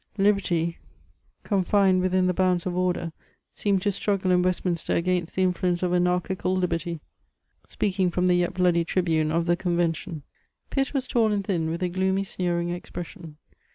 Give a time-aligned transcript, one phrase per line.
[0.17, 0.79] liberty,
[1.43, 3.11] confined within the bounds of cvder,
[3.53, 6.23] seemed to stn^^ in Westminster against the influence of anarehieal
[6.59, 6.99] Hberty^
[7.67, 10.23] speak ing from the yet bloody tribune of the Ckmvention*
[10.71, 13.35] Pitt ^^is tall and tmn, with a gkxHEy, sneering ezpiesoMi.